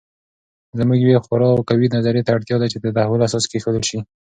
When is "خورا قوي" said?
1.25-1.87